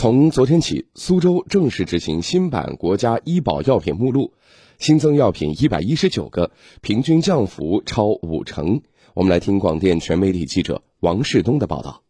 [0.00, 4.32] 从昨天起，苏州正式执行新版国家医保药品目录，
[4.78, 8.82] 新增药品一百一十九个，平均降幅超五成。
[9.14, 12.04] 我们来听广电全媒体记者王世东的报道。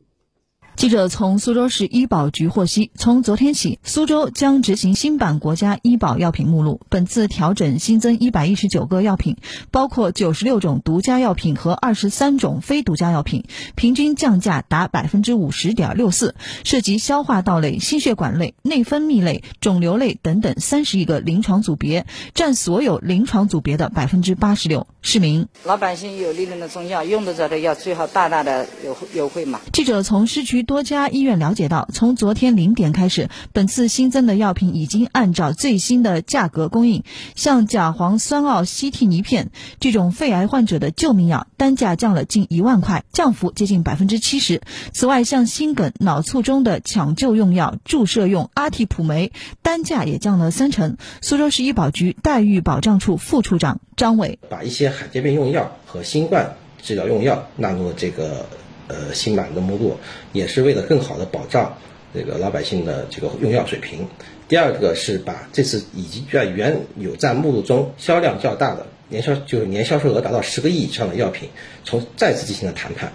[0.79, 6.81] 记者从苏州市医保局获悉，从昨天起，苏州将执行新版国家医保药品目录。
[6.89, 9.39] 本次调整新增一百一十九个药品，
[9.73, 13.43] 包括九十六种独家药品和二十三种非独家药品，
[13.75, 24.87] 平均降价达百分之五十点六四，涉及消化道类、心血管类、内分泌类、肿瘤类等等三十一个临床组别，占所有临床组别的百分之八十六。
[25.03, 29.61] 市民，老百姓有利润的中药，用得着的药，最好大大的优优惠嘛。
[29.73, 30.65] 记者从市区。
[30.69, 37.05] 多家医院了解到，从昨天零点开始，本次新增的药品已经按照最新的价格供应。
[37.35, 39.51] 像甲磺酸奥西替尼片
[39.81, 44.61] 这种肺癌患者的救命药，单价降了近一万块，降幅接近百分之七十。
[44.93, 49.33] 此外，像心梗、脑卒中的抢救用药、注射用阿替普酶，
[49.63, 50.99] 单价也降了三成。
[51.23, 58.45] 苏州市医保局待遇保障处副处长张伟把一些罕见病用药和新冠治疗用药纳入这个。
[58.89, 59.97] 呃，新版的目录
[60.33, 61.77] 也是为了更好的保障
[62.13, 64.09] 这个老百姓的这个用药水平。
[64.49, 71.51] 第二个是把这次以及在原有在目录中销量较大的年销就是年销售额达到十个亿以上的药品，
[71.85, 73.13] 从再次进行了谈判，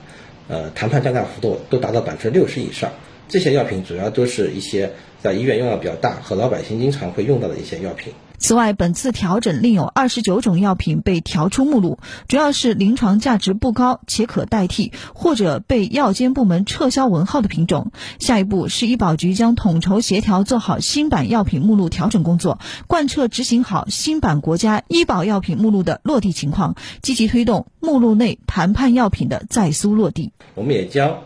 [0.48, 2.92] 呃，谈判降价幅度都达到百分之六十以上。
[3.28, 4.92] 这些药品主要都是一些
[5.24, 8.12] 在医院用药比较大和老百姓经常会用到的一些药品。
[8.38, 17.94] 此外，本次调整另有二十九种药品被调出目录，主要是临床价值不高且可代替或者被药监部门撤销文号的品种。
[18.20, 30.34] 下一步，是医保局将统筹协调做好新版药品目录调整工作，贯彻执行好新版国家医保药品目录的落地情况，积极推动目录内谈判药品的在苏落地。
[30.56, 31.20] 我们也将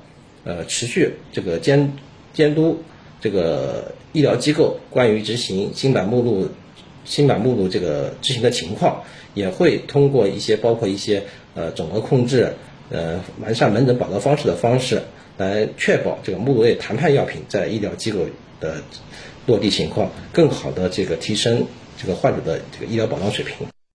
[0.43, 1.93] 呃持续这个监
[2.31, 2.83] 监督
[3.19, 6.49] 这个医疗机构关于执行新版目录。
[7.09, 9.01] 新版目录这个执行的情况，
[9.33, 11.23] 也会通过一些包括一些
[11.55, 12.51] 呃总额控制，
[12.89, 15.01] 呃完善门诊保障方式的方式，
[15.37, 18.25] 来确保这个目录内谈判药品在医疗机构
[18.59, 18.81] 的
[19.45, 21.65] 落地情况，更好的这个提升
[21.97, 23.55] 这个患者的这个医疗保障水平。